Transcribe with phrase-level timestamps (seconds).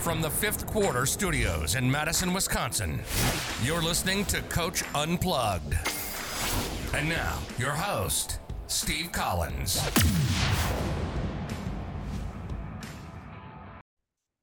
[0.00, 3.02] From the fifth quarter studios in Madison, Wisconsin,
[3.62, 5.74] you're listening to Coach Unplugged.
[6.94, 9.78] And now, your host, Steve Collins.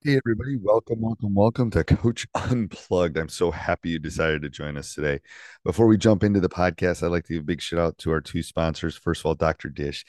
[0.04, 0.58] Hey, everybody.
[0.62, 3.18] Welcome, welcome, welcome to Coach Unplugged.
[3.18, 5.22] I'm so happy you decided to join us today.
[5.66, 8.12] Before we jump into the podcast, I'd like to give a big shout out to
[8.12, 8.96] our two sponsors.
[8.96, 9.70] First of all, Dr.
[9.70, 10.06] Dish,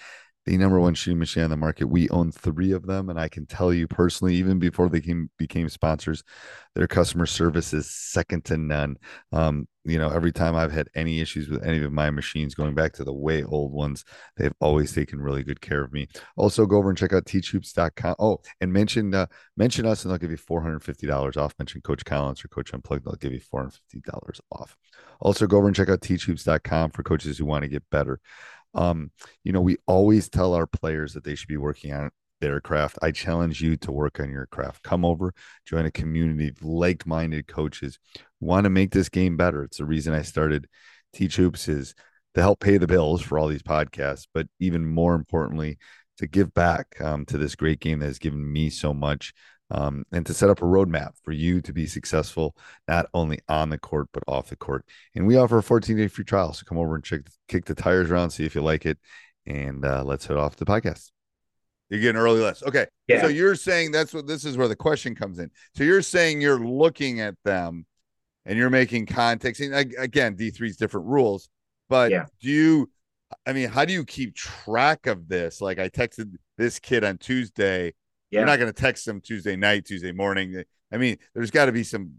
[0.48, 1.86] the number one shooting machine on the market.
[1.86, 3.10] We own three of them.
[3.10, 6.24] And I can tell you personally, even before they came, became sponsors,
[6.74, 8.96] their customer service is second to none.
[9.30, 12.74] Um, you know, every time I've had any issues with any of my machines, going
[12.74, 14.04] back to the way old ones,
[14.36, 16.08] they've always taken really good care of me.
[16.36, 18.14] Also, go over and check out teachhoops.com.
[18.18, 21.54] Oh, and mention uh, mention us, and they'll give you four hundred fifty dollars off.
[21.58, 24.76] Mention Coach Collins or Coach Unplugged, they'll give you four hundred fifty dollars off.
[25.20, 28.20] Also, go over and check out teachhoops.com for coaches who want to get better.
[28.78, 29.10] Um,
[29.42, 32.98] you know, we always tell our players that they should be working on their craft.
[33.02, 34.84] I challenge you to work on your craft.
[34.84, 35.34] Come over,
[35.66, 39.64] join a community of like-minded coaches who want to make this game better.
[39.64, 40.68] It's the reason I started
[41.12, 41.94] Teach Hoops is
[42.34, 45.78] to help pay the bills for all these podcasts, but even more importantly,
[46.18, 49.32] to give back um, to this great game that has given me so much.
[49.70, 52.56] Um, and to set up a roadmap for you to be successful,
[52.86, 54.84] not only on the court, but off the court.
[55.14, 56.54] And we offer a 14 day free trial.
[56.54, 58.98] So come over and check, kick the tires around, see if you like it.
[59.46, 61.10] And uh, let's head off the podcast.
[61.90, 62.62] You're getting early list.
[62.64, 62.86] Okay.
[63.06, 63.22] Yeah.
[63.22, 65.50] So you're saying that's what this is where the question comes in.
[65.74, 67.86] So you're saying you're looking at them
[68.44, 69.60] and you're making context.
[69.60, 71.48] And again, D3's different rules,
[71.88, 72.26] but Yeah.
[72.40, 72.90] do you,
[73.46, 75.60] I mean, how do you keep track of this?
[75.60, 77.94] Like I texted this kid on Tuesday.
[78.30, 78.40] Yeah.
[78.40, 80.62] You're not going to text them Tuesday night, Tuesday morning.
[80.92, 82.14] I mean, there's got to be some,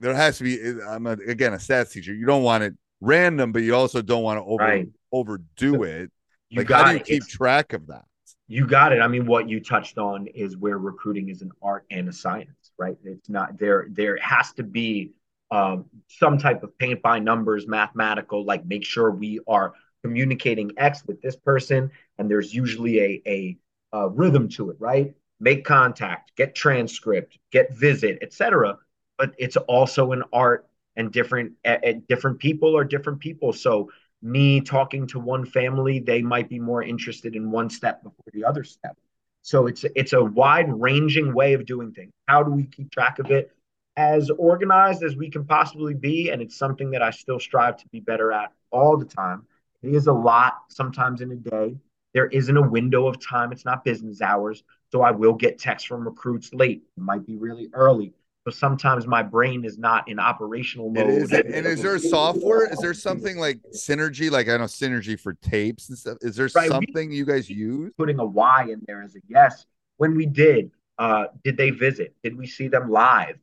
[0.00, 2.12] there has to be, I'm a, again, a stats teacher.
[2.14, 4.88] You don't want it random, but you also don't want to over, Right.
[5.12, 6.10] overdo it.
[6.50, 7.06] You Like, got how do you it.
[7.06, 8.04] keep It's- track of that?
[8.48, 9.00] You got it.
[9.00, 12.72] I mean, what you touched on is where recruiting is an art and a science,
[12.76, 12.96] right?
[13.04, 13.86] It's not there.
[13.90, 15.12] There has to be
[15.50, 18.44] um, some type of paint by numbers, mathematical.
[18.44, 23.56] Like, make sure we are communicating X with this person, and there's usually a a,
[23.92, 25.14] a rhythm to it, right?
[25.40, 28.78] Make contact, get transcript, get visit, etc.
[29.18, 30.66] But it's also an art,
[30.96, 33.52] and different at different people are different people.
[33.52, 33.90] So
[34.22, 38.44] me talking to one family, they might be more interested in one step before the
[38.44, 38.96] other step.
[39.42, 42.12] So it's it's a wide ranging way of doing things.
[42.28, 43.50] How do we keep track of it?
[43.96, 47.88] As organized as we can possibly be, and it's something that I still strive to
[47.88, 49.46] be better at all the time.
[49.82, 51.76] It is a lot sometimes in a day.
[52.14, 53.52] There isn't a window of time.
[53.52, 54.62] It's not business hours.
[54.90, 56.82] So I will get texts from recruits late.
[56.96, 58.12] It might be really early.
[58.44, 61.10] But sometimes my brain is not in operational mode.
[61.10, 62.70] is, and is there a software?
[62.70, 64.30] Is there something like Synergy?
[64.32, 66.18] Like I know Synergy for tapes and stuff.
[66.22, 67.92] Is there Right, we- something you guys use?
[67.96, 69.64] putting a Y in there as a yes.
[69.98, 72.16] When we did, uh, did they visit?
[72.24, 73.38] Did we see them live?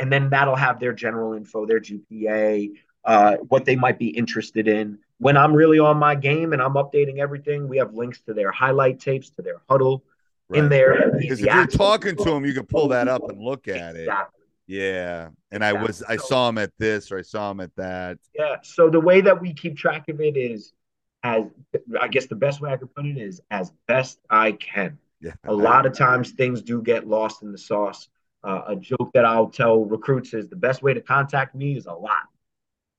[0.00, 2.72] And then that'll have their general info, their GPA,
[3.04, 4.98] uh, what they might be interested in.
[5.20, 8.50] When I'm really on my game and I'm updating everything, we have links to their
[8.50, 10.00] highlight tapes, to their Hudl
[10.52, 11.12] in there.
[11.18, 14.08] Because if you're talking to them, you can pull that up and look at it.
[14.66, 18.18] Yeah, and I was I saw him at this or I saw him at that.
[18.34, 18.56] Yeah.
[18.62, 20.72] So the way that we keep track of it is
[21.22, 21.44] as
[22.00, 24.98] I guess the best way I could put it is as best I can.
[25.20, 28.08] Yeah, A lot of times things do get lost in the sauce.
[28.42, 31.84] Uh, a joke that I'll tell recruits is the best way to contact me is
[31.84, 32.29] a lot.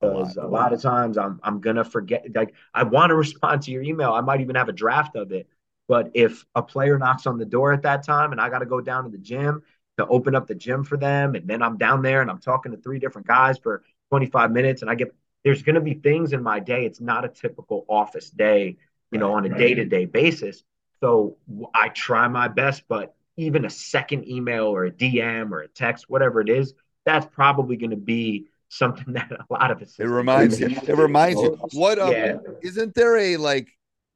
[0.02, 2.26] Because a, a lot of times I'm I'm gonna forget.
[2.34, 4.12] Like I want to respond to your email.
[4.12, 5.48] I might even have a draft of it.
[5.88, 8.66] But if a player knocks on the door at that time and I got to
[8.66, 9.62] go down to the gym
[9.98, 12.72] to open up the gym for them, and then I'm down there and I'm talking
[12.72, 15.14] to three different guys for 25 minutes, and I get
[15.44, 16.86] there's going to be things in my day.
[16.86, 18.76] It's not a typical office day,
[19.10, 20.64] you know, on a day to day basis.
[21.00, 21.36] So
[21.74, 26.08] I try my best, but even a second email or a DM or a text,
[26.08, 26.74] whatever it is,
[27.04, 29.96] that's probably going to be something that a lot of us.
[29.98, 30.68] It reminds you.
[30.68, 31.58] It reminds you.
[31.72, 32.36] What um, yeah.
[32.62, 33.68] isn't there a like?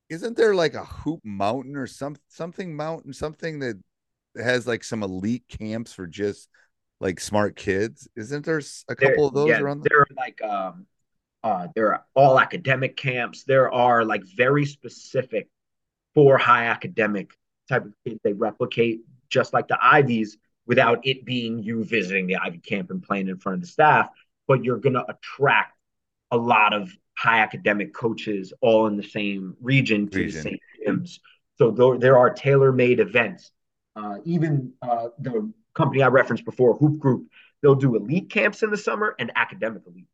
[0.08, 3.76] Isn't there like a hoop mountain or some something mountain something that
[4.36, 6.48] has like some elite camps for just
[7.00, 8.08] like smart kids?
[8.16, 9.82] Isn't there a couple there, of those yeah, around?
[9.82, 10.86] There are like um,
[11.42, 13.44] uh, there are all academic camps.
[13.44, 15.48] There are like very specific
[16.14, 17.32] for high academic
[17.68, 18.20] type of kids.
[18.22, 23.02] They replicate just like the Ivies without it being you visiting the Ivy camp and
[23.02, 24.08] playing in front of the staff,
[24.46, 25.76] but you're going to attract
[26.31, 30.43] a lot of high academic coaches all in the same region to region.
[30.43, 31.19] the same gyms.
[31.58, 33.50] So there, there are tailor-made events.
[33.94, 37.28] Uh, even uh, the company I referenced before, Hoop Group,
[37.62, 40.08] they'll do elite camps in the summer and academic elite.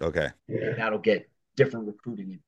[0.00, 0.28] Okay.
[0.48, 2.38] That'll get different recruiting.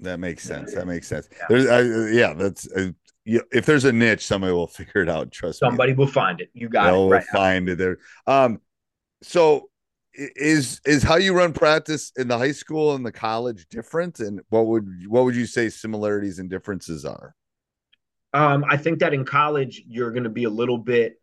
[0.00, 0.74] That makes sense.
[0.74, 1.28] That makes sense.
[1.32, 1.46] Yeah.
[1.48, 2.90] There's, uh, yeah, that's uh,
[3.24, 5.30] you, if there's a niche, somebody will figure it out.
[5.32, 5.94] Trust somebody me.
[5.94, 6.50] Somebody will find it.
[6.52, 7.16] You got They'll it.
[7.16, 7.98] Right find it there.
[8.26, 8.60] Um,
[9.22, 9.70] so
[10.16, 14.20] is is how you run practice in the high school and the college different?
[14.20, 17.34] And what would what would you say similarities and differences are?
[18.34, 21.20] Um, i think that in college you're going to be a little bit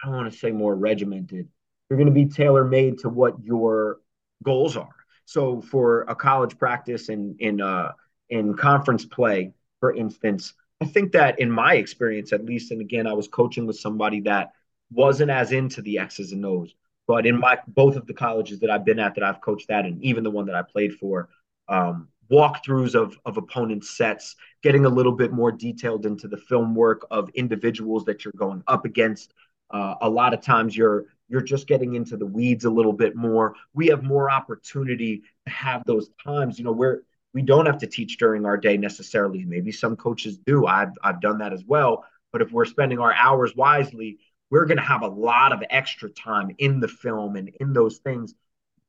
[0.00, 1.48] i don't want to say more regimented.
[1.88, 3.98] You're going to be tailor made to what your
[4.44, 4.94] goals are.
[5.24, 7.92] So for a college practice and in uh
[8.28, 13.06] in conference play for instance i think that in my experience at least and again
[13.06, 14.52] i was coaching with somebody that
[14.92, 16.72] wasn't as into the x's and o's
[17.10, 19.84] but in my both of the colleges that I've been at, that I've coached at,
[19.84, 21.28] and even the one that I played for,
[21.66, 26.72] um, walkthroughs of of opponent sets, getting a little bit more detailed into the film
[26.72, 29.34] work of individuals that you're going up against.
[29.72, 33.16] Uh, a lot of times you're you're just getting into the weeds a little bit
[33.16, 33.56] more.
[33.74, 37.02] We have more opportunity to have those times, you know, where
[37.34, 39.44] we don't have to teach during our day necessarily.
[39.44, 40.64] Maybe some coaches do.
[40.64, 42.04] I've I've done that as well.
[42.32, 46.10] But if we're spending our hours wisely, we're going to have a lot of extra
[46.10, 48.34] time in the film and in those things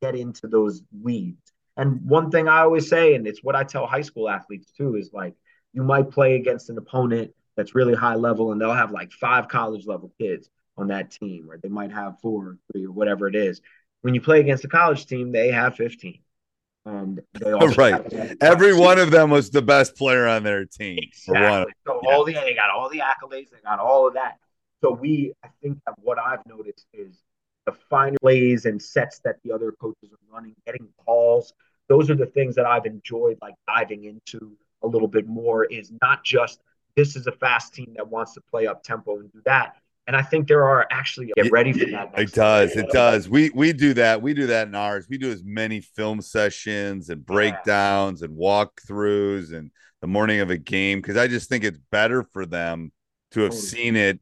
[0.02, 1.54] get into those weeds.
[1.78, 4.96] And one thing I always say, and it's what I tell high school athletes too,
[4.96, 5.36] is like
[5.74, 9.48] you might play against an opponent that's really high level and they'll have like five
[9.48, 13.28] college level kids on that team, or they might have four or three or whatever
[13.28, 13.62] it is.
[14.02, 16.20] When you play against a college team, they have 15.
[16.86, 18.02] And they all right.
[18.42, 20.98] Every one of them was the best player on their team.
[21.02, 21.74] Exactly.
[21.86, 22.10] So yeah.
[22.10, 24.40] all the they got all the accolades, they got all of that.
[24.82, 27.22] So we, I think that what I've noticed is
[27.66, 31.54] the finer plays and sets that the other coaches are running, getting calls.
[31.88, 35.92] Those are the things that I've enjoyed like diving into a little bit more is
[36.02, 36.62] not just
[36.96, 39.76] this is a fast team that wants to play up tempo and do that.
[40.08, 42.12] And I think there are actually get ready for that.
[42.18, 42.76] It does.
[42.76, 43.30] It does.
[43.30, 44.22] We we do that.
[44.22, 45.06] We do that in ours.
[45.08, 48.28] We do as many film sessions and breakdowns yeah.
[48.28, 52.48] and walkthroughs and the morning of a game because I just think it's better for
[52.48, 52.92] them
[53.32, 54.20] to have seen it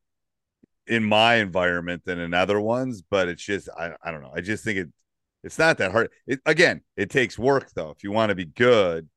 [0.89, 4.34] in my environment than in other ones, but it's just I, I don't know.
[4.36, 4.89] I just think it
[5.43, 6.10] it's not that hard.
[6.27, 7.91] It, again, it takes work though.
[7.91, 9.08] If you want to be good,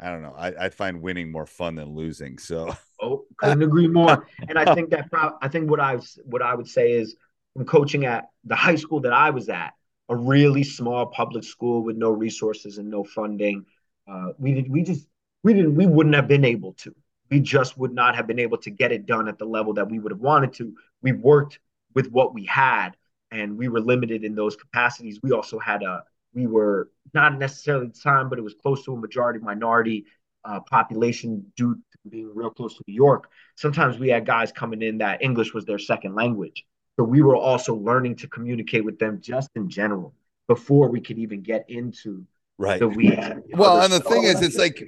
[0.00, 0.34] I don't know.
[0.36, 2.38] I, I find winning more fun than losing.
[2.38, 4.26] So oh, couldn't agree more.
[4.48, 5.08] And I think that
[5.40, 7.14] I think what I what I would say is
[7.54, 9.74] from coaching at the high school that I was at,
[10.08, 13.66] a really small public school with no resources and no funding.
[14.10, 15.06] Uh, we did we just
[15.44, 16.94] we didn't we wouldn't have been able to
[17.32, 19.90] we just would not have been able to get it done at the level that
[19.90, 20.74] we would have wanted to.
[21.00, 21.60] We worked
[21.94, 22.90] with what we had
[23.30, 25.18] and we were limited in those capacities.
[25.22, 28.92] We also had a, we were not necessarily the time, but it was close to
[28.92, 30.04] a majority minority
[30.44, 33.30] uh, population due to being real close to New York.
[33.56, 36.66] Sometimes we had guys coming in that English was their second language.
[36.98, 40.12] So we were also learning to communicate with them just in general
[40.48, 42.26] before we could even get into
[42.58, 43.16] right the weeds.
[43.54, 44.84] well and the thing is it's like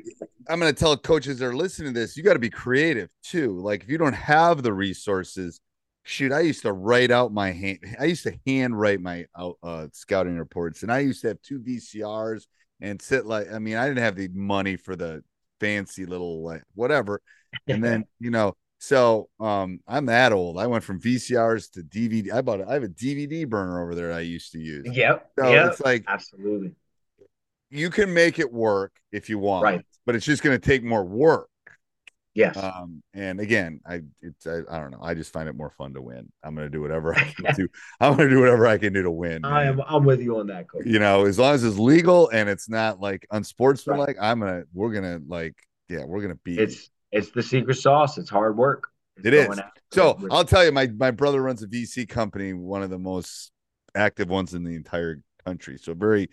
[0.48, 3.08] i'm going to tell coaches that are listening to this you got to be creative
[3.22, 3.58] too.
[3.60, 5.60] Like if you don't have the resources
[6.02, 9.86] shoot i used to write out my hand i used to hand write my uh,
[9.92, 12.44] scouting reports and i used to have two vcrs
[12.82, 15.22] and sit like i mean i didn't have the money for the
[15.60, 17.20] fancy little like whatever.
[17.66, 20.58] And then you know so um i'm that old.
[20.58, 23.94] I went from vcrs to dvd i bought it i have a dvd burner over
[23.94, 24.86] there i used to use.
[24.90, 25.72] Yep so yep.
[25.72, 26.74] it's like absolutely
[27.74, 29.86] you can make it work if you want, right.
[30.06, 31.48] but it's just going to take more work.
[32.34, 32.56] Yes.
[32.56, 34.98] Um, and again, I it's I, I don't know.
[35.00, 36.32] I just find it more fun to win.
[36.42, 37.68] I'm gonna do whatever I can do.
[38.00, 39.44] I'm gonna do whatever I can do to win.
[39.44, 39.80] I am.
[39.86, 40.84] I'm with you on that, coach.
[40.84, 44.92] You know, as long as it's legal and it's not like unsportsmanlike, I'm gonna we're
[44.92, 45.54] gonna like
[45.88, 46.58] yeah, we're gonna beat.
[46.58, 48.18] It's it's the secret sauce.
[48.18, 48.88] It's hard work.
[49.16, 49.60] It's It is.
[49.92, 52.98] So with- I'll tell you, my my brother runs a VC company, one of the
[52.98, 53.52] most
[53.94, 55.78] active ones in the entire country.
[55.78, 56.30] So very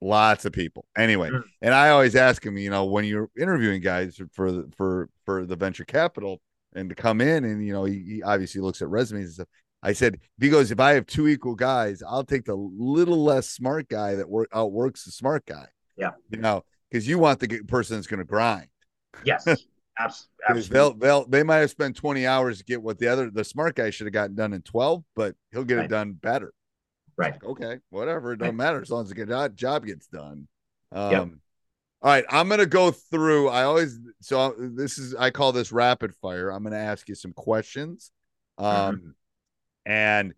[0.00, 0.84] lots of people.
[0.96, 1.42] Anyway, Mm.
[1.62, 5.46] and I always ask him, you know, when you're interviewing guys for the for for
[5.46, 6.40] the venture capital
[6.74, 9.48] and to come in, and you know, he, he obviously looks at resumes and stuff.
[9.82, 13.22] I said, if he goes, if I have two equal guys, I'll take the little
[13.22, 15.66] less smart guy that work outworks the smart guy.
[15.96, 16.12] Yeah.
[16.30, 18.68] You know, because you want the person that's going to grind.
[19.24, 19.46] yes,
[19.98, 20.62] absolutely.
[20.72, 23.76] They'll they'll they might have spent 20 hours to get what the other the smart
[23.76, 26.52] guy should have gotten done in 12, but he'll get it done better.
[27.16, 27.34] Right.
[27.34, 28.32] Like, okay, whatever.
[28.32, 28.64] It doesn't Right.
[28.66, 30.48] matter as long as the job, gets done.
[30.92, 31.28] Um Yep.
[32.02, 33.48] all right, I'm gonna go through.
[33.48, 36.50] I always so this is I call this rapid fire.
[36.50, 38.10] I'm gonna ask you some questions.
[38.58, 39.10] Um Mm-hmm.
[39.86, 40.34] and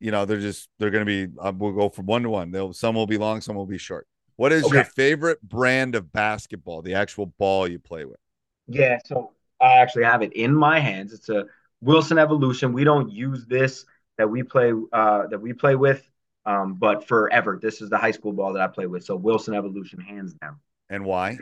[0.00, 2.50] you know, they're just they're gonna be uh, we'll go from one to one.
[2.50, 4.06] They'll some will be long, some will be short.
[4.36, 8.18] What is your favorite brand of basketball, the actual ball you play with?
[8.66, 11.12] Yeah, so I actually have it in my hands.
[11.12, 11.46] It's a
[11.80, 12.72] Wilson Evolution.
[12.72, 13.84] We don't use this
[14.22, 16.08] that we play uh, that we play with,
[16.46, 17.58] um, but forever.
[17.60, 19.04] This is the high school ball that I play with.
[19.04, 20.60] So Wilson Evolution, hands down.
[20.88, 21.38] And why?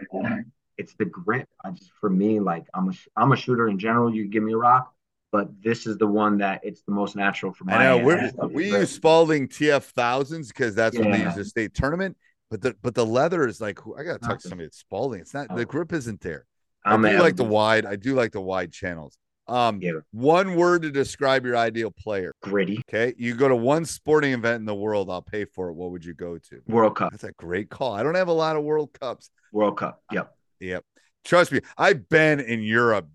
[0.79, 1.47] It's the grip.
[1.63, 4.15] I just for me, like I'm a I'm a shooter in general.
[4.15, 4.95] You give me a rock,
[5.31, 7.75] but this is the one that it's the most natural for me.
[7.75, 11.75] I know It's we use Spalding TF thousands because that's what they use a state
[11.75, 12.17] tournament.
[12.51, 15.21] But the but the leather is like I gotta talk to somebody at Spalding.
[15.21, 15.65] It's not the Oh.
[15.67, 16.47] grip isn't there.
[16.83, 17.85] I'm I do like the wide.
[17.85, 19.19] I do like the wide channels.
[19.51, 19.93] Um, Yeah.
[20.13, 22.33] one word to describe your ideal player.
[22.43, 25.11] gritty Okay, you go to one sporting event in the world.
[25.11, 25.75] I'll pay for it.
[25.75, 26.63] What would you go to?
[26.69, 27.11] World Cup.
[27.11, 27.93] That's a great call.
[27.93, 29.31] I don't have a lot of World Cups.
[29.53, 30.03] World Cup.
[30.13, 30.35] Yep.
[30.61, 30.85] Yep.
[31.25, 33.09] Trust me, I've been in Europe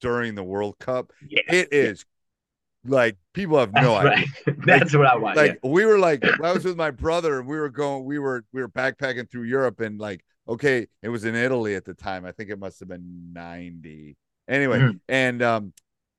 [0.00, 1.12] during the World Cup.
[1.26, 1.40] Yeah.
[1.48, 2.04] It is
[2.84, 4.26] like people have no That's idea.
[4.46, 4.56] right.
[4.66, 5.36] That's what I want.
[5.36, 8.44] like we were like I was with my brother and we were going we were
[8.52, 12.24] we were backpacking through Europe and like okay it was in Italy at the time
[12.26, 14.16] I think it must have been 90
[14.48, 15.00] anyway Mhm.
[15.08, 15.72] and um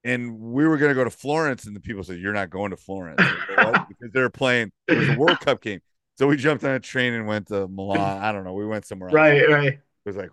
[0.03, 2.77] and we were gonna go to Florence and the people said you're not going to
[2.77, 5.82] Florence because they're playing it was a World Cup game
[6.18, 8.86] so we jumped on a train and went to Milan I don't know we went
[8.86, 9.15] somewhere else.
[9.15, 9.50] Right.
[9.50, 9.74] Right.
[9.74, 10.30] it was like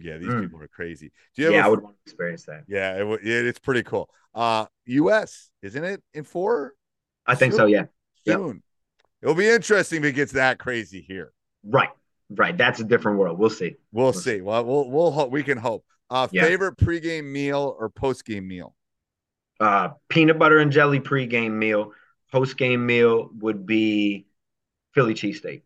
[0.00, 0.42] yeah these Mm.
[0.42, 2.64] people are crazy do you Yeah, I would want to experience that.
[2.68, 6.74] yeah it, it, it's pretty cool uh US isn't it in four
[7.26, 7.66] I think so.
[7.66, 7.84] Yeah.
[8.24, 8.36] Yep.
[8.38, 8.62] soon.
[9.20, 11.32] It'll be interesting if it gets that crazy here.
[11.62, 11.90] Right.
[12.30, 12.56] Right.
[12.56, 13.38] That's a different world.
[13.38, 13.76] We'll see.
[13.92, 14.40] We'll We'll see.
[14.40, 15.84] Well, we'll we'll hope we can hope.
[16.10, 16.44] Uh, Yeah.
[16.44, 18.74] favorite pregame meal or postgame meal?
[19.60, 21.92] Uh, peanut butter and jelly pregame meal.
[22.32, 24.26] Postgame meal would be
[24.94, 25.62] Philly cheesesteak.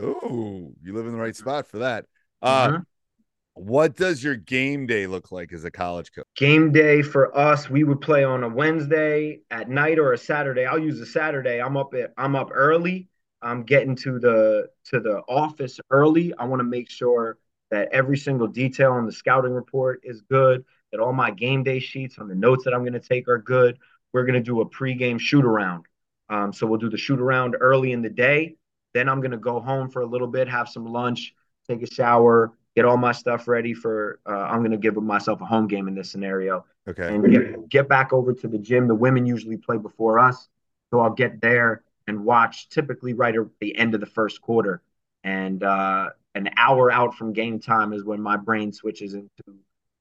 [0.00, 2.06] Oh, you live in the right spot for that.
[2.40, 2.86] Uh, Mhm.
[3.54, 6.26] what does your game day look like as a college coach?
[6.36, 10.64] Game day for us, we would play on a Wednesday at night or a Saturday.
[10.64, 11.60] I'll use a Saturday.
[11.60, 13.08] I'm up at I'm up early.
[13.42, 16.32] I'm getting to the to the office early.
[16.38, 17.38] I want to make sure
[17.72, 21.80] that every single detail on the scouting report is good, that all my game day
[21.80, 23.78] sheets on the notes that I'm going to take are good.
[24.12, 25.86] We're going to do a pregame shoot around.
[26.28, 28.56] Um, so we'll do the shoot around early in the day.
[28.94, 31.34] Then I'm going to go home for a little bit, have some lunch,
[31.66, 34.20] take a shower, get all my stuff ready for.
[34.26, 37.08] Uh, I'm going to give myself a home game in this scenario Okay.
[37.08, 38.86] and get, get back over to the gym.
[38.86, 40.48] The women usually play before us.
[40.90, 44.82] So I'll get there and watch typically right at the end of the first quarter.
[45.24, 49.30] And uh, an hour out from game time is when my brain switches into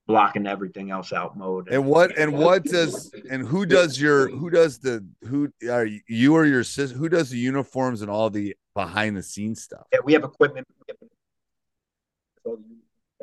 [0.08, 1.70] blocking everything else out mode.
[1.70, 6.34] And what and what does and who does your who does the who are you-
[6.34, 9.86] or your sis who does the uniforms and all the behind the scenes stuff?
[9.92, 10.66] Yeah, we have equipment.
[10.88, 10.98] We have,
[12.44, 12.78] so you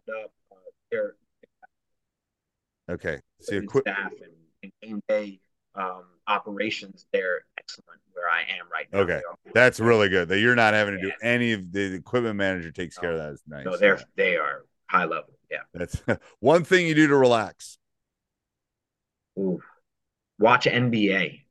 [0.07, 3.21] set up uh, Okay.
[3.41, 5.41] So and equip staff and, and game day
[5.79, 7.07] um, operations.
[7.13, 9.01] They're excellent where I am right now.
[9.01, 9.21] Okay.
[9.55, 11.15] That's really good that you're not having to do Yeah.
[11.23, 13.33] any of the, the equipment manager takes care of that.
[13.33, 13.65] Is nice.
[13.65, 15.35] No, they're they are high level.
[15.51, 15.59] Yeah.
[15.73, 16.03] That's
[16.41, 17.79] one thing you do to relax.
[19.39, 19.61] Ooh.
[20.39, 21.45] Watch NBA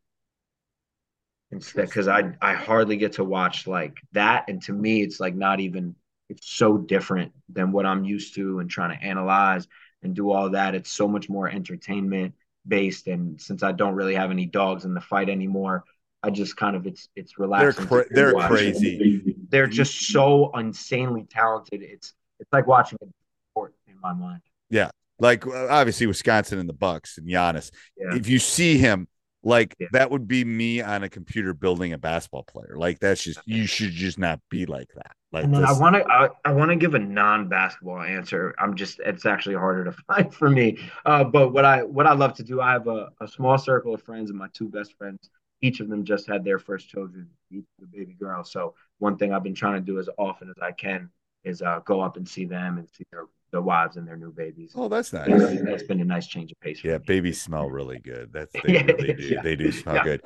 [1.52, 5.36] instead because I I hardly get to watch like that, and to me, it's like
[5.36, 5.96] not even.
[6.30, 9.66] It's so different than what I'm used to and trying to analyze
[10.04, 10.76] and do all that.
[10.76, 12.34] It's so much more entertainment
[12.68, 15.84] based, and since I don't really have any dogs in the fight anymore,
[16.24, 17.88] I just kind of it's it's They're relaxing.
[17.88, 18.50] cra- they're watch.
[18.50, 19.36] crazy.
[19.50, 21.82] They're just so insanely talented.
[21.84, 23.08] It's it's like watching a
[23.52, 24.42] sport in my mind.
[24.70, 27.72] Yeah like uh, obviously Wisconsin and the Bucks and Giannis.
[27.98, 28.16] Yeah.
[28.16, 29.08] If you see him,
[29.44, 29.88] Like Yeah.
[29.92, 32.76] that would be me on a computer building a basketball player.
[32.78, 35.16] Like that's just you should just not be like that.
[35.32, 38.56] Like And then I want to I, I want to give a non-basketball answer.
[38.60, 40.80] I'm just it's actually harder to find for me.
[41.06, 43.94] Uh, but what I what I love to do, I have a, a small circle
[43.94, 45.30] of friends, and my two best friends,
[45.62, 48.44] each of them just had their first children, each a baby girl.
[48.44, 51.10] So one thing I've been trying to do as often as I can
[51.44, 54.32] is uh, go up and see them and see their their wives and their new
[54.32, 54.74] babies.
[54.76, 55.28] oh, that's nice.
[55.28, 56.82] It's- that's been a nice change of pace.
[56.84, 58.32] Yeah, babies smell really good.
[58.34, 59.24] That's they really do.
[59.36, 59.42] yeah.
[59.42, 60.04] They do smell Yeah.
[60.04, 60.22] good.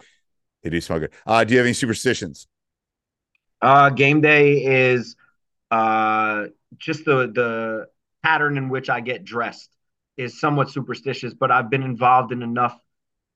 [0.64, 1.14] They do smell good.
[1.26, 2.48] Uh, do you have any superstitions?
[3.62, 5.16] Uh, game day is
[5.70, 6.46] uh,
[6.78, 7.88] just the the
[8.24, 9.70] pattern in which I get dressed
[10.18, 12.80] is somewhat superstitious, but I've been involved in enough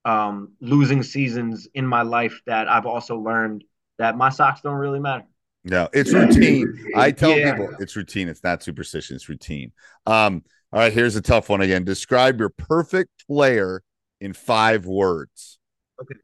[0.03, 3.63] um, losing seasons in my life that I've also learned
[3.97, 5.25] that my socks don't really matter.
[5.65, 6.91] No, it's routine.
[6.95, 7.55] I tell Yeah.
[7.55, 8.29] people it's routine.
[8.29, 9.15] It's not superstition.
[9.15, 9.71] It's routine.
[10.05, 11.83] Um, all right, here's a tough one again.
[11.83, 13.81] Describe your perfect player
[14.21, 15.57] in five words.
[15.99, 16.15] Okay.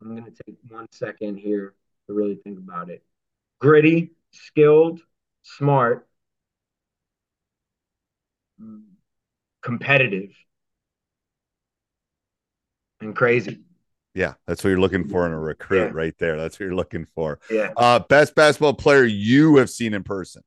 [0.00, 1.74] I'm going to take one second here
[2.06, 3.02] to really think about it.
[3.60, 5.00] Gritty, skilled,
[5.42, 6.08] smart,
[9.62, 10.30] competitive,
[13.00, 13.60] and crazy.
[14.14, 15.90] Yeah, that's what you're looking for in a recruit Yeah.
[15.94, 16.36] right there.
[16.36, 17.40] That's what you're looking for.
[17.50, 17.72] Yeah.
[17.76, 20.42] Uh, best basketball player you have seen in person.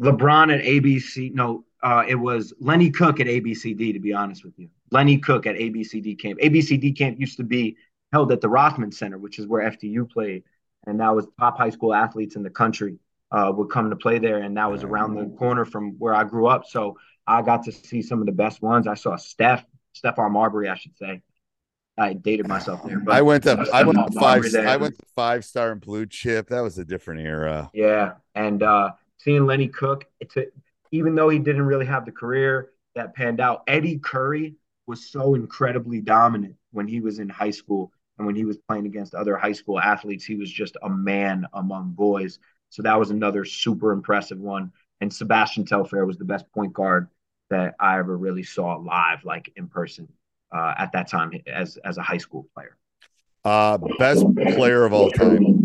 [0.00, 1.32] LeBron at ABC.
[1.34, 3.92] No, uh, it was Lenny Cooke at ABCD.
[3.92, 6.40] To be honest with you, Lenny Cooke at ABCD camp.
[6.40, 7.76] ABCD camp used to be
[8.12, 10.42] held at the Rothman Center, which is where FDU played,
[10.86, 12.98] and that was top high school athletes in the country
[13.30, 16.24] uh, would come to play there, and that was around the corner from where I
[16.24, 16.64] grew up.
[16.66, 16.96] So
[17.26, 18.88] I got to see some of the best ones.
[18.88, 21.22] I saw Steph, Stephon Marbury, I should say.
[21.98, 22.98] I dated myself there.
[22.98, 26.06] But I went to I went to five I went to five star and blue
[26.06, 26.48] chip.
[26.48, 27.70] That was a different era.
[27.74, 30.46] Yeah, and uh, seeing Lenny Cooke, it's a,
[30.92, 34.54] even though he didn't really have the career that panned out, Eddie Curry
[34.86, 38.86] was so incredibly dominant when he was in high school and when he was playing
[38.86, 40.24] against other high school athletes.
[40.24, 42.38] He was just a man among boys.
[42.70, 44.72] So that was another super impressive one.
[45.00, 47.08] And Sebastian Telfair was the best point guard
[47.50, 50.08] that I ever really saw live, like in person,
[50.52, 52.76] uh, at that time as as a high school player.
[53.44, 55.60] Uh, best player of all time.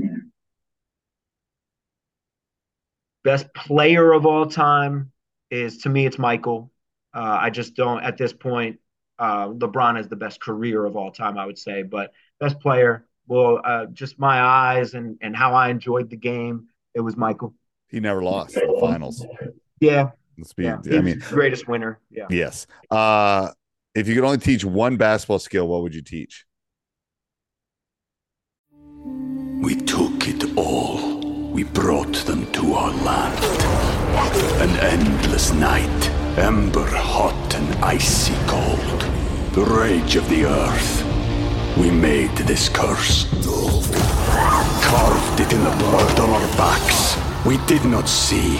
[3.25, 5.11] best player of all time
[5.51, 6.71] is to me it's Michael.
[7.13, 8.79] Uh, I just don't at this point.
[9.17, 13.07] Uh, LeBron is the best career of all time, I would say, but best player.
[13.27, 16.67] Well, uh, just my eyes and and how I enjoyed the game.
[16.93, 17.53] It was Michael.
[17.89, 19.25] He never lost the finals.
[19.79, 20.63] Yeah, Let's be.
[20.63, 20.77] yeah.
[20.91, 21.99] I mean, greatest winner.
[22.09, 22.25] Yeah.
[22.29, 22.67] yes.
[22.91, 23.51] Uh,
[23.93, 26.45] if you could only teach one basketball skill, what would you teach?
[29.61, 31.19] We took it all.
[31.51, 33.43] We brought them to our land.
[34.61, 39.01] An endless night, ember hot and icy cold.
[39.53, 41.77] The rage of the earth.
[41.77, 43.25] We made this curse.
[44.83, 47.17] Carved it in the blood on our backs.
[47.45, 48.59] We did not see.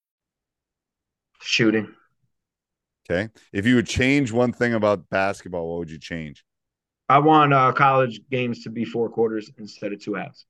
[1.41, 1.93] Shooting.
[3.09, 3.29] Okay.
[3.51, 6.43] If you would change one thing about basketball, what would you change?
[7.09, 10.45] I want uh, college games to be four quarters instead of two halves.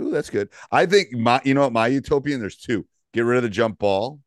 [0.00, 0.50] Ooh, that's good.
[0.70, 2.86] I think my, you know what, my utopian, there's two.
[3.14, 4.20] Get rid of the jump ball.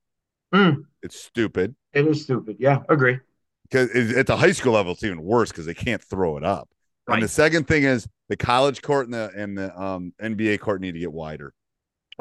[0.53, 1.75] Mm, It's stupid.
[1.93, 2.57] it is stupid.
[2.59, 3.19] Yeah, agree.
[3.63, 6.69] Because at the high school level, it's even worse because they can't throw it up.
[7.07, 10.81] And the second thing is the college court and the and the um, NBA court
[10.81, 11.53] need to get wider.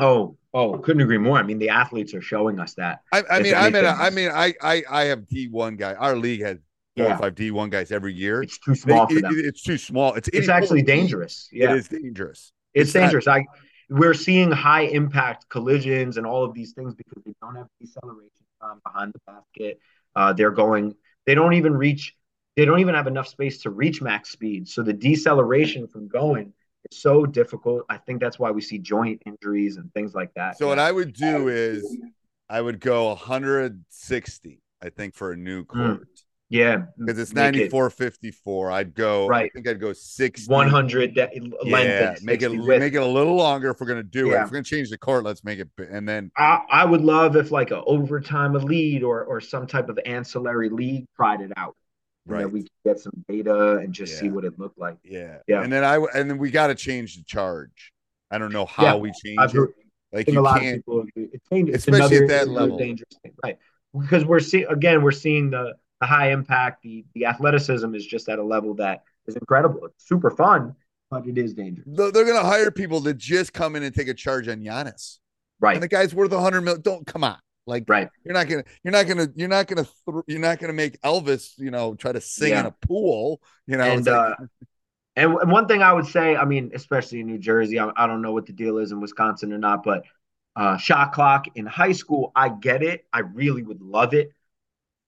[0.00, 1.38] Oh, oh, couldn't agree more.
[1.38, 3.00] I mean, the athletes are showing us that.
[3.12, 3.86] I, I mean, I mean, anything.
[3.86, 5.94] I mean, I, I, I have D one guy.
[5.94, 6.58] Our league has
[6.96, 7.14] four Yeah.
[7.14, 8.42] or five D one guys every year.
[8.42, 10.14] It's too small it- it's too small.
[10.14, 11.48] It's It's actually dangerous.
[11.52, 12.52] Yeah, It is dangerous.
[12.74, 13.28] it's it's not- dangerous.
[13.28, 13.44] I
[13.92, 18.30] we're seeing high impact collisions and all of these things because they don't have deceleration
[18.62, 19.80] time behind the basket.
[20.14, 20.94] Uh, they're going.
[21.26, 22.14] They don't even reach.
[22.56, 24.68] They don't even have enough space to reach max speed.
[24.68, 26.52] So the deceleration from going
[26.90, 27.84] so difficult.
[27.88, 30.58] I think that's why we see joint injuries and things like that.
[30.58, 31.96] So what I would do is
[32.48, 35.78] I would go 160, I think, for a new Hmm.
[35.78, 36.08] court.
[36.52, 38.72] Yeah, because it's make it 94 54.
[38.72, 39.44] I'd go, Right.
[39.44, 40.52] I think I'd go 60.
[40.52, 41.20] 100 de-
[41.62, 41.64] length.
[41.64, 42.80] Yeah, make it width.
[42.80, 44.34] make it a little longer if we're gonna do it.
[44.34, 47.36] If we're gonna change the court, let's make it and then I, I would love
[47.36, 51.76] if like a Overtime Elite or or some type of ancillary league tried it out.
[52.30, 52.40] Right.
[52.44, 54.96] then we get some data and just see what it looked like.
[55.04, 55.38] yeah.
[55.46, 55.62] Yeah.
[55.62, 57.92] And then I and then we gotta change the charge.
[58.30, 59.70] I don't know how Yeah, we change I've it.
[60.12, 61.28] Like you a lot of can't people agree.
[61.50, 61.76] Dangerous.
[61.76, 62.76] It's Especially at another, that level.
[62.78, 63.58] dangerous thing, right?
[63.98, 68.28] Because we're seeing again, we're seeing the the high impact, the the athleticism is just
[68.28, 69.84] at a level that is incredible.
[69.86, 70.74] It's super fun,
[71.10, 71.86] but it is dangerous.
[71.90, 75.18] they're they're gonna hire people to just come in and take a charge on Giannis.
[75.60, 75.74] Right.
[75.74, 76.80] And the guy's worth a hundred million.
[76.82, 77.36] Don't come on.
[77.66, 78.08] Like Right.
[78.24, 81.58] you're not gonna you're not gonna you're not gonna th- you're not gonna make Elvis,
[81.58, 83.40] you know, try to sing in a pool.
[83.66, 84.34] You know, and like- uh,
[85.16, 88.06] and and one thing I would say, I mean, especially in New Jersey, I, I
[88.06, 90.04] don't know what the deal is in Wisconsin or not, but
[90.56, 93.04] uh, shot clock in high school, I get it.
[93.12, 94.32] I really would love it.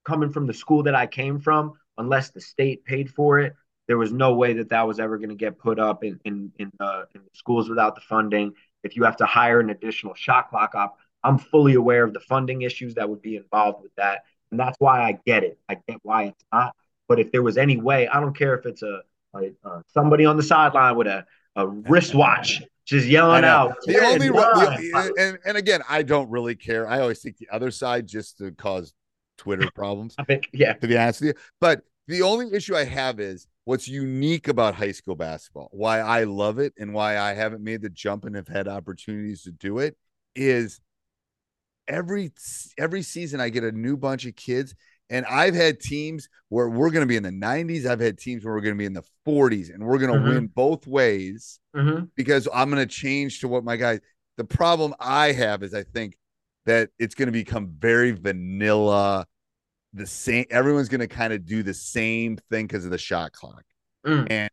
[0.05, 3.55] Coming from the school that I came from, unless the state paid for it,
[3.87, 6.51] there was no way that that was ever going to get put up in in
[6.59, 8.53] in, uh, in schools without the funding.
[8.83, 12.19] If you have to hire an additional shot clock op, I'm fully aware of the
[12.19, 15.57] funding issues that would be involved with that, and that's why I get it.
[15.69, 16.75] I get why it's not.
[17.07, 19.01] But if there was any way, I don't care if it's a,
[19.35, 23.75] a, uh somebody on the sideline with a, a wristwatch just yelling out.
[23.85, 26.87] the only run." the- and and again, I don't really care.
[26.87, 28.93] I always think the other side just to cause
[29.37, 30.15] Twitter problems.
[30.17, 31.41] I think, yeah, to be honest with you.
[31.59, 36.25] But the only issue I have is what's unique about high school basketball, why I
[36.25, 39.79] love it and why I haven't made the jump and have had opportunities to do
[39.79, 39.95] it
[40.35, 40.81] is
[41.87, 42.31] every
[42.77, 44.75] every season I get a new bunch of kids
[45.09, 48.43] and I've had teams where we're going to be in the 90s, I've had teams
[48.45, 50.29] where we're going to be in the 40s and we're going to Mhm.
[50.33, 52.09] win both ways Mhm.
[52.15, 53.99] because I'm going to change to what my guys.
[54.37, 56.17] The problem I have is I think
[56.65, 59.27] that it's going to become very vanilla.
[59.93, 63.33] The same, everyone's going to kind of do the same thing because of the shot
[63.33, 63.63] clock.
[64.05, 64.27] Mm.
[64.31, 64.49] And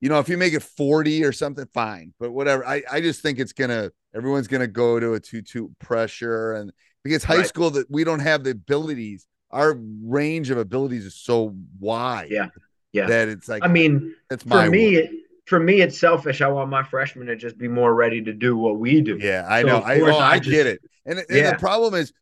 [0.00, 2.14] you know, if you make it 40 or something, fine.
[2.18, 2.66] But whatever.
[2.66, 7.24] I, I just think it's gonna everyone's gonna go to a two-two pressure and because
[7.24, 7.46] high Right.
[7.46, 12.48] school that we don't have the abilities, our range of abilities is so wide yeah,
[12.92, 13.06] yeah.
[13.06, 15.10] that it's like I mean, that's my for me, it,
[15.46, 16.42] for me, it's selfish.
[16.42, 19.18] I want my freshmen to just be more ready to do what we do.
[19.20, 19.78] Yeah, I So, know.
[19.78, 20.80] I, oh, I I just- get it.
[21.06, 21.52] And, and Yeah.
[21.52, 22.12] the problem is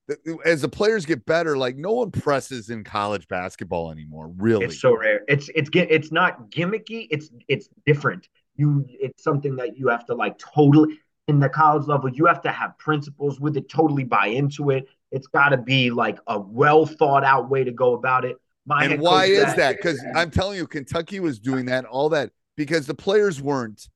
[0.46, 4.32] as the players get better, like no one presses in college basketball anymore.
[4.38, 5.22] Really, It's so rare.
[5.26, 7.08] It's it's it's not gimmicky.
[7.10, 8.28] It's it's different.
[8.56, 10.96] You it's something that you have to like totally
[11.28, 12.08] in the college level.
[12.08, 13.68] You have to have principles with it.
[13.68, 14.86] Totally buy into it.
[15.12, 18.36] It's got to be like a well thought out way to go about it.
[18.66, 19.76] My and why is that?
[19.76, 23.88] Because I'm telling you, Kentucky was doing that, all that, because the players weren't.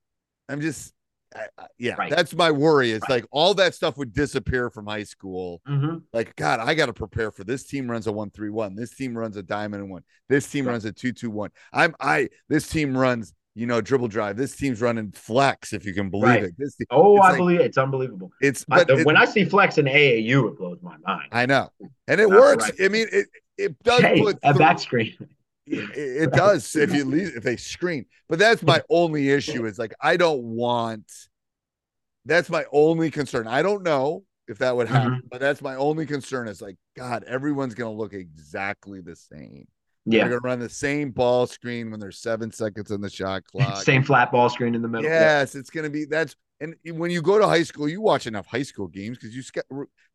[0.49, 0.95] I'm just,
[1.35, 2.11] I, I- yeah, Right.
[2.11, 2.93] that's my worry.
[2.93, 3.17] It's Right.
[3.23, 5.61] like all that stuff would disappear from high school.
[5.69, 6.03] Mhm.
[6.15, 8.75] Like, God, I got to prepare for this team runs a one three one.
[8.75, 10.05] This team runs a diamond and one.
[10.31, 10.73] This team Right.
[10.73, 11.51] runs a two two one.
[11.73, 12.29] I'm I.
[12.49, 14.37] This team runs, you know, dribble drive.
[14.37, 16.43] This team's running flex, if you can believe Right.
[16.45, 16.55] it.
[16.57, 17.67] This team, Oh, I like- believe it.
[17.67, 18.31] It's unbelievable.
[18.41, 21.29] it's I- but it- when I see flex in AAU, it blows my mind.
[21.33, 21.71] I know,
[22.09, 22.65] and it works.
[22.71, 22.81] right.
[22.83, 23.27] I mean, it
[23.59, 25.15] it does Hey, put a back screen.
[25.67, 29.79] it, it does if you leave if they screen but that's my only issue is
[29.79, 31.05] like i don't want
[32.25, 35.27] that's my only concern i don't know if that would happen Mm-hmm.
[35.31, 39.69] but that's my only concern is like god everyone's gonna look exactly the same
[40.05, 40.21] Yeah.
[40.29, 43.83] they're gonna run the same ball screen when there's seven seconds on the shot clock
[43.83, 45.05] Same flat ball screen in the middle.
[45.11, 48.47] yes it's gonna be that's and when you go to high school you watch enough
[48.47, 49.43] high school games because you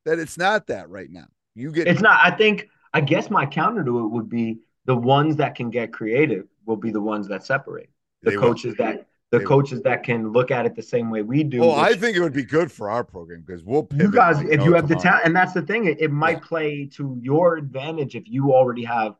[0.05, 2.19] that it's not that right now you get It's not.
[2.23, 2.67] I think.
[2.93, 6.77] I guess my counter to it would be the ones that can get creative will
[6.77, 7.89] be the ones that separate.
[8.23, 8.43] The They will.
[8.43, 9.49] coaches that the They will.
[9.49, 11.63] coaches that can look at it the same way we do.
[11.63, 14.47] oh i think it would be good for our program because we'll you guys, oh,
[14.49, 16.47] if you have the talent, and that's the thing, it, it might Yeah.
[16.47, 19.15] play to your advantage if you already have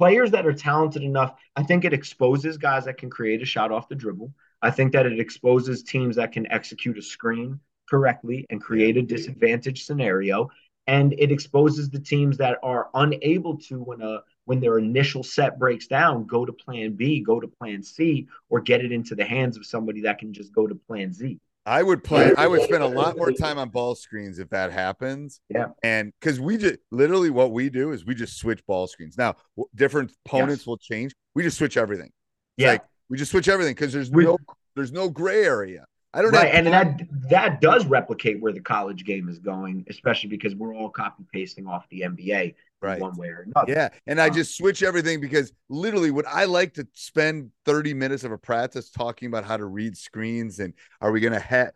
[0.00, 1.34] players that are talented enough.
[1.56, 4.32] I think it exposes guys that can create a shot off the dribble.
[4.62, 9.02] I think that it exposes teams that can execute a screen correctly and create a
[9.02, 10.48] disadvantage scenario.
[10.86, 15.58] And it exposes the teams that are unable to when a when their initial set
[15.58, 19.26] breaks down, go to plan B, go to plan C, or get it into the
[19.26, 21.38] hands of somebody that can just go to plan Z.
[21.66, 22.32] I would play.
[22.36, 25.40] I would spend a lot more time on ball screens if that happens.
[25.50, 25.66] Yeah.
[25.82, 29.18] And because we just literally what we do is we just switch ball screens.
[29.18, 30.66] Now, w- different opponents Yes.
[30.66, 31.12] will change.
[31.34, 32.10] We just switch everything.
[32.56, 32.72] Yeah.
[32.72, 34.36] like we just switch everything because there's We- no
[34.74, 35.84] there's no gray area.
[36.12, 36.38] I don't know.
[36.40, 40.74] right, and that that does replicate where the college game is going, especially because we're
[40.74, 43.00] all copy pasting off the NBA right.
[43.00, 43.72] one way or another.
[43.72, 47.94] Yeah, and I Um, just switch everything because literally, would I like to spend 30
[47.94, 51.40] minutes of a practice talking about how to read screens and are we going to
[51.40, 51.72] have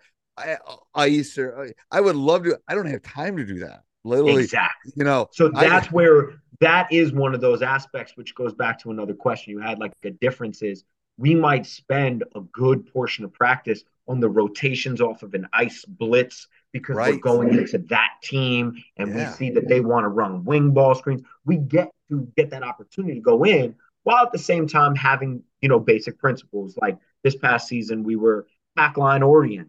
[0.95, 2.59] ice or I would love to.
[2.67, 3.83] I don't have time to do that.
[4.05, 4.93] Literally, exactly.
[4.97, 5.29] you know.
[5.33, 9.15] So I- that's where that is one of those aspects which goes back to another
[9.15, 10.85] question you had like the difference is
[11.17, 15.85] we might spend a good portion of practice on the rotations off of an ice
[15.85, 17.15] blitz because right.
[17.15, 19.31] we're going into that team and yeah.
[19.31, 21.23] we see that they want to run wing ball screens.
[21.45, 25.43] We get to get that opportunity to go in while at the same time having,
[25.61, 26.77] you know, basic principles.
[26.81, 29.69] Like this past season, we were pack line orient.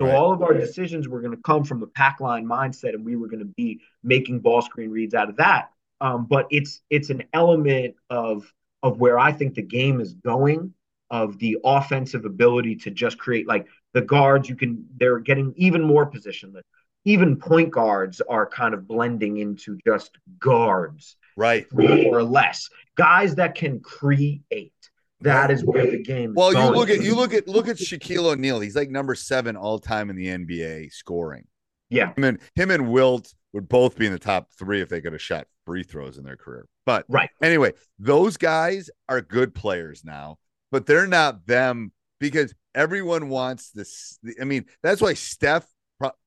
[0.00, 0.14] So right.
[0.14, 3.14] all of our decisions were going to come from the pack line mindset, and we
[3.14, 5.70] were going to be making ball screen reads out of that.
[6.00, 10.74] Um, but it's it's an element of of where I think the game is going
[11.14, 15.80] of the offensive ability to just create like the guards you can they're getting even
[15.80, 16.62] more positionless.
[17.04, 21.72] Even point guards are kind of blending into just guards right.
[21.72, 22.68] more or less.
[22.96, 24.72] Guys that can create.
[25.20, 28.32] That is where the game well you look at you look at look at Shaquille
[28.32, 28.58] O'Neal.
[28.58, 31.46] He's like number seven all time in the NBA scoring.
[31.90, 32.12] Yeah.
[32.16, 35.12] Him and him and Wilt would both be in the top three if they could
[35.12, 36.66] have shot free throws in their career.
[36.84, 37.30] But right.
[37.40, 40.38] anyway those guys are good players now
[40.74, 44.18] but they're not them because everyone wants this.
[44.40, 45.64] I mean, that's why Steph.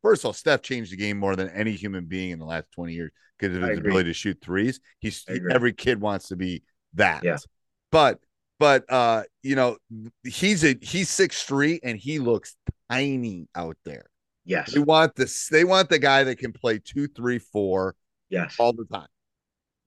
[0.02, 2.72] First of all, Steph changed the game more than any human being in the last
[2.72, 4.80] twenty years because of his ability to shoot threes.
[5.00, 7.26] He's every kid wants to be that.
[7.26, 7.36] Yeah.
[7.92, 8.22] But
[8.58, 9.80] but uh, you know,
[10.24, 12.56] he's a he's six three and he looks
[12.90, 14.06] tiny out there.
[14.46, 14.72] Yes.
[14.72, 15.50] They want this.
[15.50, 17.96] They want the guy that can play two, three, four.
[18.30, 18.56] Yes.
[18.60, 19.10] All the time.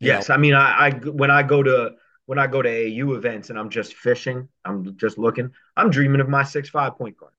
[0.00, 0.28] Yes.
[0.28, 0.34] Know?
[0.34, 1.92] I mean, I, I when I go to
[2.30, 6.20] when I go to AU events and I'm just fishing, I'm just looking, I'm dreaming
[6.20, 7.32] of my six five point guard.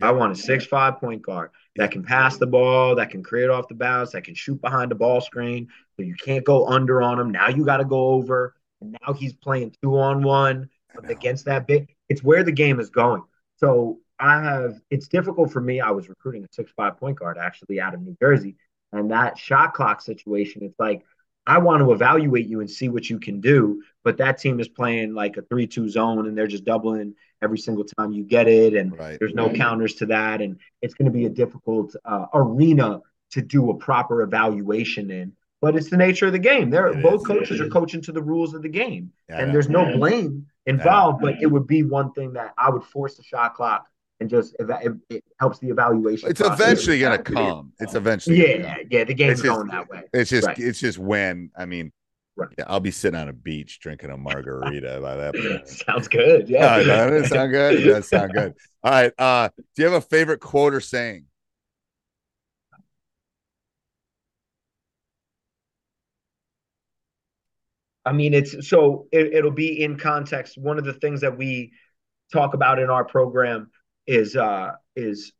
[0.00, 3.50] I want a six five point guard that can pass the ball, that can create
[3.50, 5.68] off the bounce, that can shoot behind the ball screen.
[5.94, 7.30] So you can't go under on him.
[7.30, 8.54] Now you got to go over.
[8.80, 10.70] And now he's playing two on one
[11.04, 11.94] against that big.
[12.08, 13.22] It's where the game is going.
[13.58, 14.80] So I have.
[14.90, 15.82] It's difficult for me.
[15.82, 18.56] I was recruiting a six five point guard actually out of New Jersey,
[18.90, 20.62] and that shot clock situation.
[20.62, 21.04] It's like
[21.46, 23.82] I want to evaluate you and see what you can do.
[24.04, 27.58] But that team is playing like a 3 2 zone and they're just doubling every
[27.58, 28.74] single time you get it.
[28.74, 29.18] And right.
[29.18, 30.40] there's no counters to that.
[30.40, 33.00] And it's going to be a difficult uh, arena
[33.32, 35.32] to do a proper evaluation in.
[35.60, 36.70] But it's the nature of the game.
[36.70, 39.12] They're it both is, coaches are coaching to the rules of the game.
[39.28, 42.82] Yeah, and there's no blame involved, but it would be one thing that I would
[42.82, 43.86] force the shot clock
[44.20, 46.28] and just it, it helps the evaluation.
[46.28, 47.72] It's eventually going to come.
[47.80, 48.36] It's eventually.
[48.36, 49.04] Yeah, yeah.
[49.04, 50.02] The game's just, going that way.
[50.12, 50.58] It's just, right.
[50.58, 51.50] it's just when.
[51.56, 51.90] I mean,
[52.36, 52.50] right.
[52.58, 55.68] yeah, I'll be sitting on a beach drinking a margarita by that point.
[55.86, 56.48] Sounds good.
[56.48, 57.80] Yeah, no, doesn't it sound good?
[57.80, 58.54] It does sound good.
[58.84, 59.12] All right.
[59.18, 61.24] Uh, do you have a favorite quote or saying?
[68.04, 70.58] I mean, it's so it, it'll be in context.
[70.58, 71.72] One of the things that we
[72.32, 73.70] talk about in our program
[74.06, 75.32] is uh, is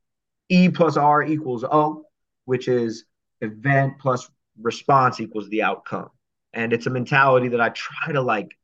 [0.48, 2.04] E plus R equals O,
[2.44, 3.04] which is
[3.40, 6.10] event plus response equals the outcome.
[6.52, 8.56] And it's a mentality that I try to like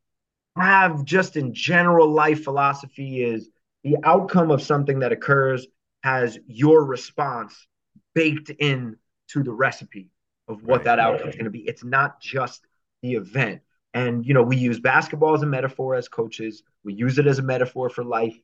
[0.57, 3.51] have just in general life philosophy is
[3.85, 5.67] the outcome of something that occurs
[6.03, 7.67] has your response
[8.15, 8.97] baked in
[9.29, 10.11] to the recipe
[10.49, 10.85] of what right.
[10.85, 11.61] that outcome is going to be.
[11.61, 12.67] It's not just
[13.03, 13.61] the event.
[13.95, 16.63] And you know, we use basketball as a metaphor as coaches.
[16.85, 18.37] We use it as a metaphor for life.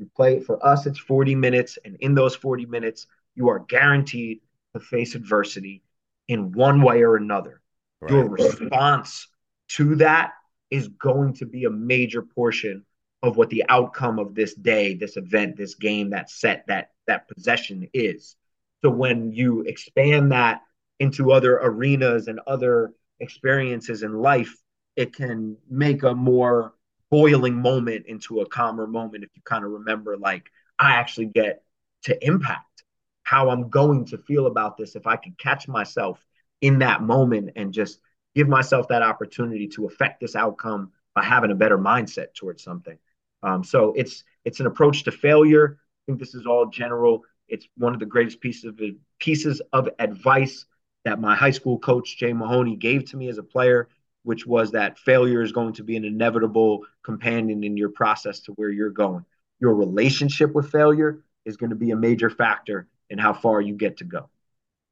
[0.00, 1.78] You play for us, it's 40 minutes.
[1.84, 4.40] And in those 40 minutes, you are guaranteed
[4.74, 5.82] to face adversity
[6.26, 7.60] in one way or another.
[8.00, 8.12] Right.
[8.12, 9.28] Your response
[9.70, 10.32] to that
[10.70, 12.86] is going to be a major portion
[13.22, 17.28] of what the outcome of this day, this event, this game, that set, that that
[17.28, 18.36] possession is.
[18.82, 20.62] So when you expand that
[20.98, 24.56] into other arenas and other experiences in life,
[24.96, 26.72] it can make a more
[27.10, 31.62] boiling moment into a calmer moment if you kind of remember like I actually get
[32.04, 32.84] to impact
[33.22, 36.24] how I'm going to feel about this if I could catch myself
[36.60, 38.00] in that moment and just
[38.34, 42.98] give myself that opportunity to affect this outcome by having a better mindset towards something.
[43.42, 45.78] Um, so it's it's an approach to failure.
[45.78, 47.24] I think this is all general.
[47.48, 48.80] It's one of the greatest pieces of
[49.18, 50.66] pieces of advice
[51.04, 53.88] that my high school coach Jay Mahoney gave to me as a player
[54.22, 58.52] which was that failure is going to be an inevitable companion in your process to
[58.52, 59.24] where you're going.
[59.60, 63.74] Your relationship with failure is going to be a major factor in how far you
[63.74, 64.28] get to go.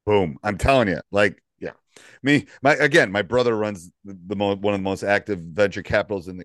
[0.05, 0.37] Boom.
[0.43, 1.71] I'm telling you, like, yeah,
[2.23, 5.83] me, my, again, my brother runs the, the most, one of the most active venture
[5.83, 6.43] capitals And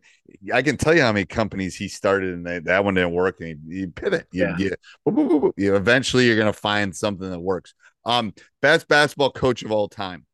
[0.52, 3.40] I can tell you how many companies he started and they, that one didn't work.
[3.40, 4.26] And you, you pivot.
[4.32, 4.74] You, yeah.
[5.06, 7.74] You, you, eventually you're going to find something that works.
[8.04, 10.26] Um, best basketball coach of all time.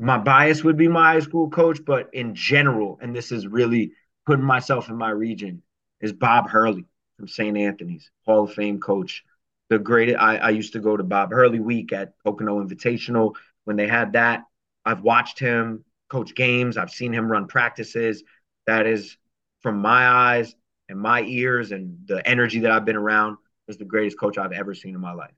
[0.00, 3.92] My bias would be my high school coach, but in general, and this is really
[4.24, 5.62] putting myself in my region,
[6.00, 6.86] is Bob Hurley
[7.18, 7.56] from St.
[7.56, 9.22] Anthony's, Hall of Fame coach.
[9.68, 10.18] the greatest.
[10.18, 13.34] I, I used to go to Bob Hurley week at Pocono Invitational
[13.64, 14.44] when they had that.
[14.86, 16.78] I've watched him coach games.
[16.78, 18.24] I've seen him run practices.
[18.66, 19.18] That is,
[19.60, 20.54] from my eyes
[20.88, 23.36] and my ears and the energy that I've been around,
[23.68, 25.34] is the greatest coach I've ever seen in my life.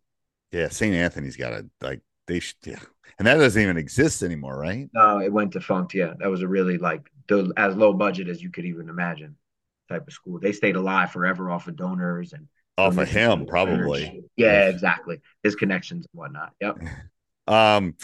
[0.53, 0.95] Yeah, St.
[0.95, 2.79] Anthony's got a like they should yeah.
[3.19, 4.89] And that doesn't even exist anymore, right?
[4.95, 5.95] No, it went defunct.
[5.95, 9.37] Yeah, that was a really like the as low budget as you could even imagine
[9.89, 10.39] type of school.
[10.39, 14.25] They stayed alive forever off of donors and off of him, probably.
[14.37, 15.21] Yeah, exactly.
[15.43, 16.53] His connections and whatnot.
[16.61, 16.79] Yep.
[17.49, 17.97] Um,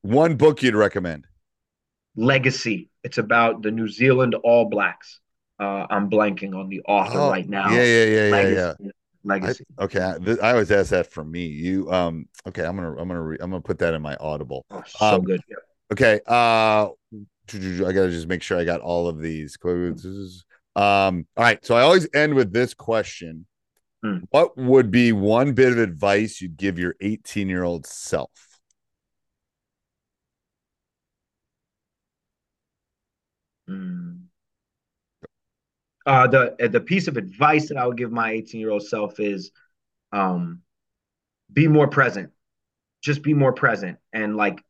[0.00, 1.26] one book you'd recommend?
[2.16, 2.88] Legacy.
[3.04, 5.20] It's about the New Zealand All Blacks.
[5.60, 7.70] Uh, I'm blanking on the author oh, right now.
[7.70, 8.54] Yeah, yeah, yeah, Legacy.
[8.54, 8.90] yeah, yeah.
[9.24, 9.64] Legacy.
[9.78, 11.46] I, okay, I, I, always ask that for me.
[11.46, 14.64] You, um, okay, I'm gonna, I'm gonna, re- I'm gonna put that in my Audible.
[14.70, 15.42] Oh, so um, good.
[15.48, 15.56] Yeah.
[15.92, 19.56] Okay, uh, I gotta just make sure I got all of these.
[19.64, 23.46] Um, all right, so I always end with this question:
[24.02, 24.18] hmm.
[24.30, 28.30] What would be one bit of advice you'd give your 18 year old self?
[33.66, 34.17] Hmm.
[36.08, 39.20] Uh, the the piece of advice that I would give my 18 year old self
[39.20, 39.50] is,
[40.10, 40.62] um,
[41.52, 42.30] be more present.
[43.02, 44.64] Just be more present, and like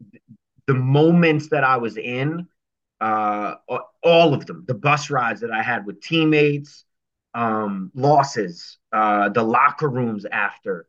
[0.66, 2.48] the moments that I was in,
[3.00, 3.54] uh,
[4.02, 6.84] all of them, the bus rides that I had with teammates,
[7.34, 10.88] um, losses, uh, the locker rooms after,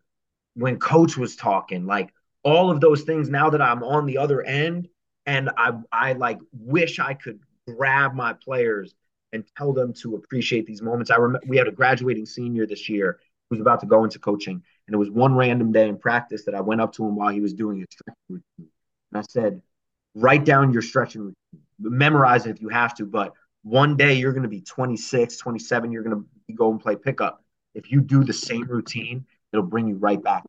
[0.56, 2.12] when coach was talking, like
[2.44, 3.30] all of those things.
[3.30, 4.90] Now that I'm on the other end,
[5.28, 8.96] and I, I like wish I could grab my players
[9.34, 11.12] and tell them to appreciate these moments.
[11.12, 14.20] I remember we had a graduating senior this year who was about to go into
[14.20, 17.16] coaching, and it was one random day in practice that I went up to him
[17.16, 18.72] while he was doing his stretching routine,
[19.12, 19.62] and I said,
[20.16, 21.36] "Write down your stretching routine
[21.82, 25.92] memorize it if you have to, but one day you're going to be 26, 27,
[25.92, 27.44] you're going to go and play pickup.
[27.74, 30.44] If you do the same routine, it'll bring you right back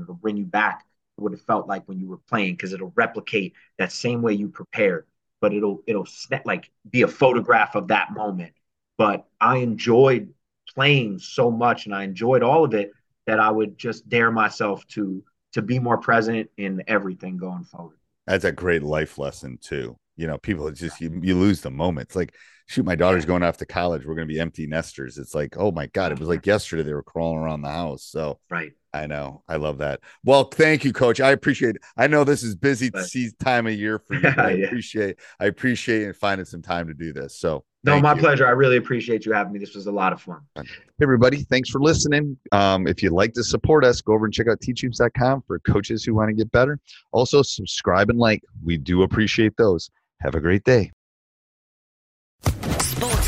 [0.00, 2.92] It'll bring you back to what it felt like when you were playing because it'll
[2.96, 5.06] replicate that same way you prepared,
[5.40, 8.52] but it'll it'll snap, like be a photograph of that moment.
[8.98, 10.32] But I enjoyed
[10.74, 12.92] playing so much and I enjoyed all of it
[13.26, 15.22] that I would just dare myself to
[15.52, 17.96] to be more present in everything going forward.
[18.26, 22.08] That's a great life lesson too you know people just you, you lose the moment
[22.08, 22.34] it's like
[22.70, 25.56] shoot my daughter's going off to college we're going to be empty nesters it's like
[25.58, 28.72] oh my god it was like yesterday they were crawling around the house so right
[28.94, 32.44] i know i love that well thank you coach i appreciate it i know this
[32.44, 33.08] is busy but,
[33.40, 34.66] time of year for you i yeah.
[34.66, 38.20] appreciate i appreciate you finding some time to do this so no, my you.
[38.20, 38.46] pleasure.
[38.46, 39.58] I really appreciate you having me.
[39.58, 40.42] This was a lot of fun.
[40.54, 40.64] Hey,
[41.00, 42.36] everybody, thanks for listening.
[42.52, 46.04] Um, if you'd like to support us, go over and check out teachhoops.com for coaches
[46.04, 46.78] who want to get better.
[47.12, 48.42] Also, subscribe and like.
[48.62, 49.88] We do appreciate those.
[50.20, 50.92] Have a great day.